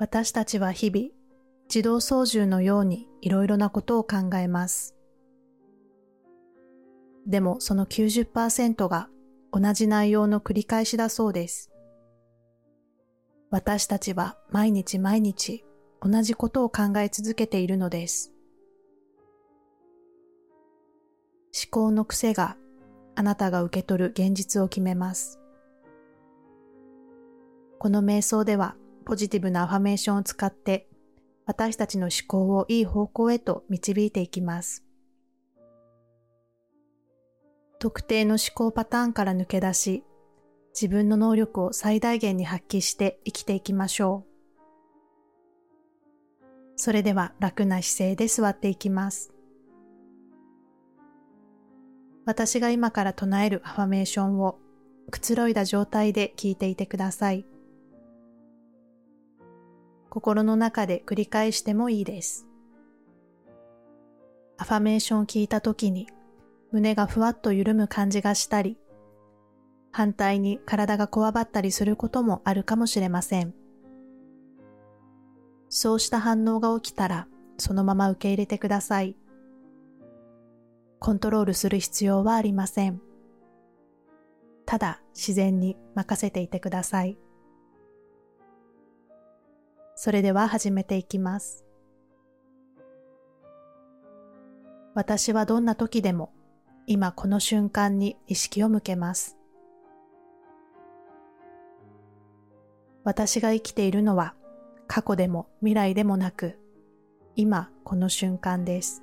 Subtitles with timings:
[0.00, 1.08] 私たちは日々、
[1.68, 4.96] 自動操縦のようにいろいろなことを考えます。
[7.26, 9.10] でもその90%が
[9.52, 11.70] 同じ内容の繰り返しだそうです。
[13.50, 15.66] 私たちは毎日毎日
[16.00, 18.32] 同じことを考え続けているのです。
[21.52, 22.56] 思考の癖が
[23.16, 25.38] あなたが受け取る現実を決めます。
[27.78, 28.76] この瞑想では
[29.10, 30.86] ポジティブなアファメーションを使って
[31.44, 34.84] 私たちの思考をいい方向へと導いていきます。
[37.80, 40.04] 特定の思考パターンから抜け出し、
[40.80, 44.30] 自分の能力を最大限に発揮して生きていきましょう。
[46.76, 49.32] それでは楽な姿勢で座っていきます。
[52.26, 54.60] 私が今から唱えるアファメーションを
[55.10, 57.44] くつろいだ状態で聞いていてください。
[60.10, 62.46] 心の中で繰り返してもいいです。
[64.58, 66.08] アファメーションを聞いた時に
[66.72, 68.76] 胸がふわっと緩む感じがしたり、
[69.92, 73.54] 反対に体がこわばったりすることもあるかもしれません。
[75.68, 79.16] そうした反応が起きたら、そのまま受け入れてください。
[80.98, 83.00] コントロールする必要はありません。
[84.66, 87.16] ただ自然に任せていてください。
[90.02, 91.62] それでは始めていきます。
[94.94, 96.32] 私はどんな時でも
[96.86, 99.36] 今この瞬間に意識を向けます。
[103.04, 104.32] 私が生きているのは
[104.86, 106.58] 過去でも未来でもなく
[107.36, 109.02] 今この瞬間です。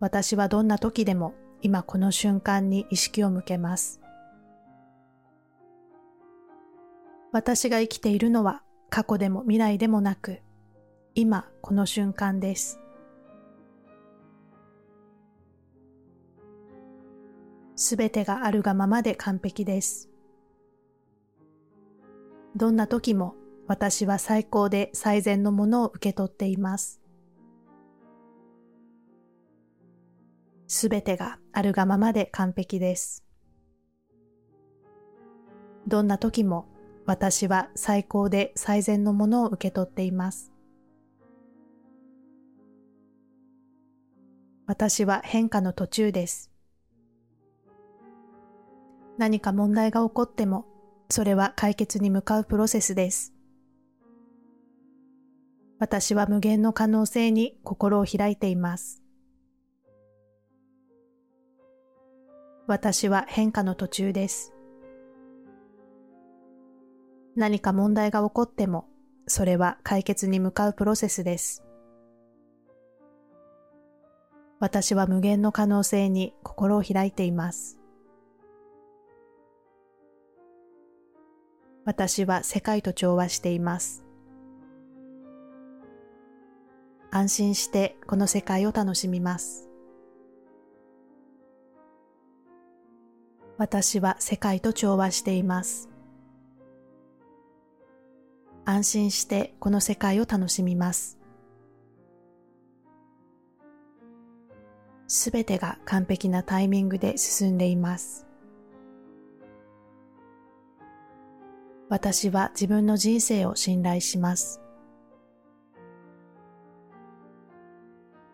[0.00, 1.32] 私はどんな時でも
[1.62, 4.03] 今この瞬間に意識を向けます。
[7.34, 10.40] 私が生きているのは過去でも未来でもなく、
[11.16, 12.78] 今この瞬間です。
[17.74, 20.08] すべてがあるがままで完璧です。
[22.54, 23.34] どんな時も
[23.66, 27.00] 私は最高で最善のものを受け取っています。
[30.68, 33.24] すべてがあるがままで完璧です。
[35.88, 36.68] どんな時も
[37.06, 40.52] 私は最高で最善のものを受け取っています。
[44.66, 46.50] 私は変化の途中です。
[49.18, 50.64] 何か問題が起こっても、
[51.10, 53.34] それは解決に向かうプロセスです。
[55.78, 59.02] 私は無限の可能性に心を開いています。
[62.66, 64.53] 私は変化の途中です。
[67.36, 68.86] 何か問題が起こっても、
[69.26, 71.64] それは解決に向かうプロセスです。
[74.60, 77.78] 私は無限の可能性に心を開いています。
[81.84, 84.04] 私は世界と調和しています。
[87.10, 89.68] 安心してこの世界を楽しみます。
[93.58, 95.93] 私は世界と調和しています。
[98.66, 101.18] 安心してこの世界を楽しみます。
[105.06, 108.26] すべてが完璧なタイミングで進んでいます。
[111.90, 114.60] 私は自分の人生を信頼します。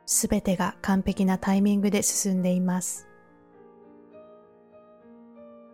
[0.06, 3.08] すべてが完璧なタイミングで進んでいます。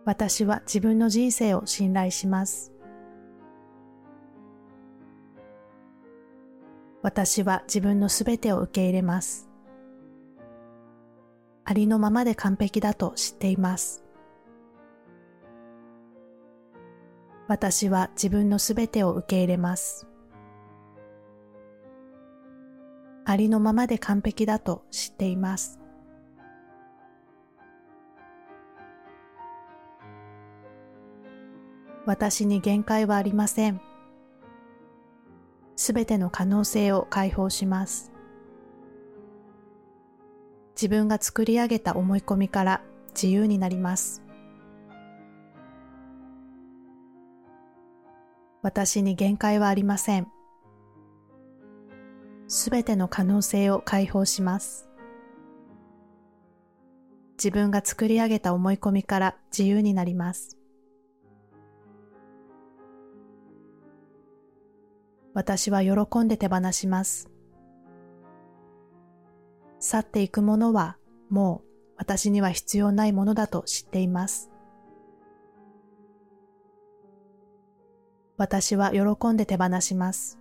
[0.03, 2.76] 私は自分の人生を信頼します。
[7.07, 9.47] 私は自分のすべてを受け入れます。
[11.63, 14.03] ありのままで完璧だと知っています。
[17.47, 20.05] 私は自分のすべてを受け入れます。
[23.23, 25.79] ありのままで完璧だと知っています。
[32.05, 33.86] 私に限界はありません。
[35.77, 38.11] すべての可能性を解放します。
[40.75, 44.23] 自分が作り上げた思い込みから自由になります。
[48.63, 50.27] 私に限界はありません。
[52.47, 54.89] すべての可能性を解放します。
[57.37, 60.56] 自分が作り上げた思い込みから自由になります。
[65.37, 67.29] 私は喜んで手放します。
[69.79, 70.97] 去っていくものは
[71.29, 74.49] もう私には必要ないものだと知っています。
[78.37, 80.39] 私は喜んで手放します。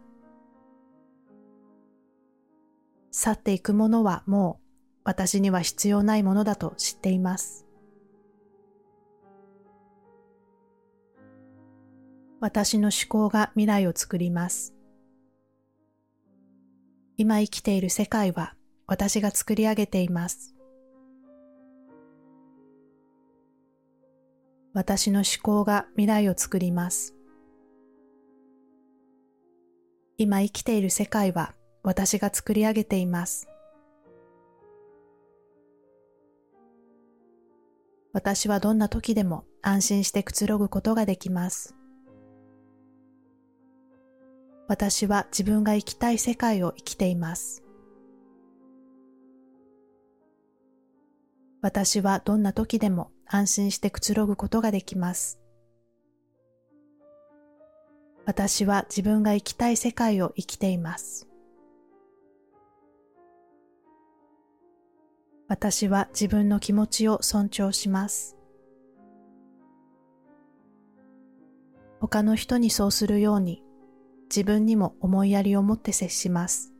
[3.11, 7.67] 去っていくものはもう私には必要ないものだと知っています。
[12.41, 14.76] 私の思考が未来を作ります。
[17.19, 18.55] 今生きている世界は
[18.87, 20.55] 私が作り上げています。
[24.75, 27.15] 私の思考が未来を作ります。
[30.19, 33.49] 今生きている世界は私が作り上げています。
[38.13, 41.75] 私はどんな時でも安心してくつろぐことができます。
[44.69, 47.63] 私は自分が生きたい世界を生きています。
[51.63, 55.41] 私はどんな時でも安心してくつろぐことができます。
[58.25, 61.29] 私は自分が生きたい世界を生きています。
[65.49, 68.37] 私は自分の気持ちを尊重します。
[72.01, 73.63] 他の人にそうするように
[74.29, 76.73] 自分にも思いやりを持って接します。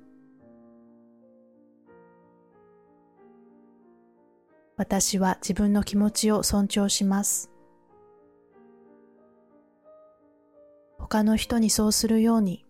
[4.77, 7.51] 私は自分の気持ちを尊重します。
[10.99, 12.67] 他の人にそうするように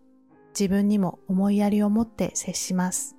[0.57, 3.17] 自分にも思いやりを持って接します。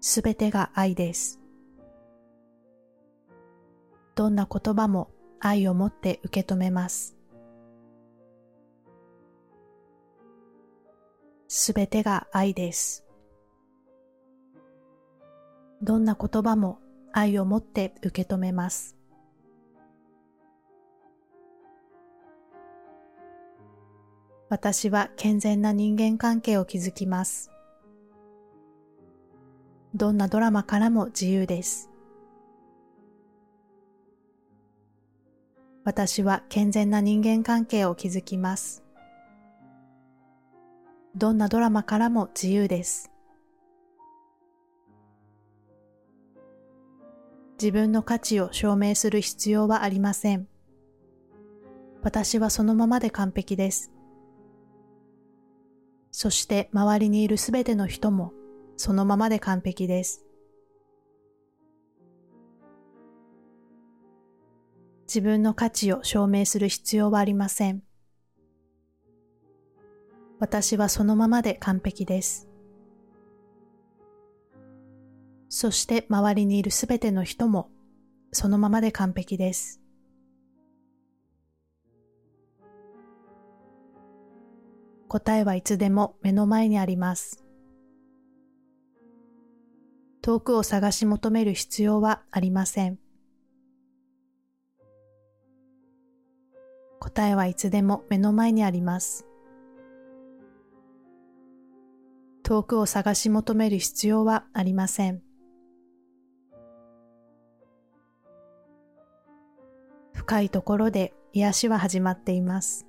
[0.00, 1.40] すべてが愛です。
[4.14, 5.10] どんな言葉も
[5.46, 7.16] 愛を持って受け止めます。
[11.46, 13.04] すべてが愛です。
[15.80, 16.80] どんな言葉も
[17.12, 18.96] 愛を持って受け止めます。
[24.48, 27.52] 私は健全な人間関係を築きます。
[29.94, 31.88] どんなドラマからも自由です。
[35.86, 38.82] 私は健全な人間関係を築きます。
[41.14, 43.12] どんなドラマからも自由です。
[47.52, 50.48] 自分の価値を証明する必要はありません。
[52.02, 53.92] 私はそのままで完璧です。
[56.10, 58.32] そして周りにいるすべての人も
[58.76, 60.25] そのままで完璧です。
[65.16, 67.82] 自分の価値を証明する必要はありません。
[70.38, 72.50] 私はそのままで完璧です。
[75.48, 77.70] そして周りにいるすべての人も
[78.30, 79.80] そのままで完璧です。
[85.08, 87.42] 答えはいつでも目の前にあります。
[90.20, 92.98] 遠くを探し求める必要はありません。
[97.06, 99.28] 答えはいつでも目の前にあります。
[102.42, 105.22] 遠くを探し求める必要はありません。
[110.14, 112.88] 深いところで癒しは始まっています。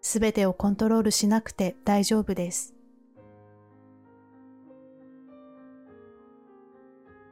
[0.00, 2.74] すべてをコントロールしなくて大丈夫です。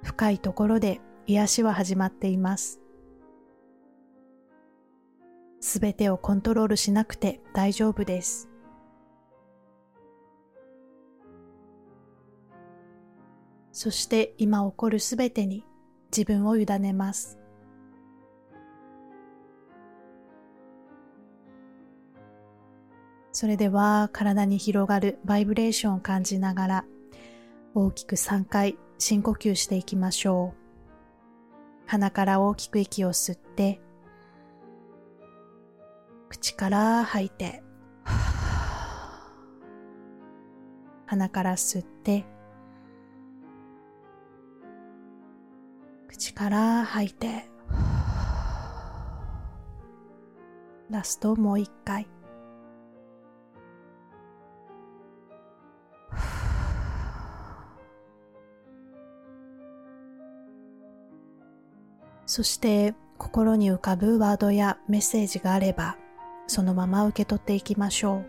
[0.04, 2.85] 深いところで癒しは始まっています。
[5.66, 8.48] すべてをコントロールしなくて大丈夫です。
[13.72, 15.64] そして今起こるすべてに
[16.16, 17.40] 自分を委ねます。
[23.32, 26.84] それでは体に広がるバイブレーションを感じながら
[27.74, 31.86] 大きく3回深呼吸していきましょう。
[31.86, 33.80] 鼻から大きく息を吸って、
[36.28, 37.62] 口から吐いて、
[41.06, 42.24] 鼻から吸って、
[46.08, 47.48] 口から吐いて、
[50.90, 52.08] ラストもう一回。
[62.26, 65.96] そして心に浮かぶワードやメッセージがあれば、
[66.46, 68.26] そのまま受け取っていきましょう。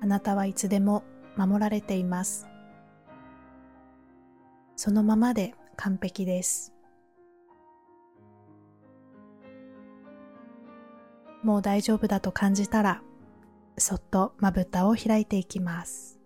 [0.00, 1.02] あなたはいつでも
[1.36, 2.46] 守られています。
[4.76, 6.72] そのままで完璧です。
[11.42, 13.02] もう大丈夫だと感じたら、
[13.76, 16.17] そっとまぶたを開いていきます。